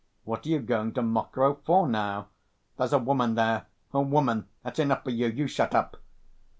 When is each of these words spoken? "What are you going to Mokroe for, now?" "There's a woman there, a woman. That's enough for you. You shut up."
"What 0.23 0.47
are 0.47 0.49
you 0.49 0.57
going 0.57 0.93
to 0.93 1.03
Mokroe 1.03 1.59
for, 1.63 1.87
now?" 1.87 2.29
"There's 2.75 2.91
a 2.91 2.97
woman 2.97 3.35
there, 3.35 3.67
a 3.93 4.01
woman. 4.01 4.47
That's 4.63 4.79
enough 4.79 5.03
for 5.03 5.11
you. 5.11 5.27
You 5.27 5.45
shut 5.45 5.75
up." 5.75 5.97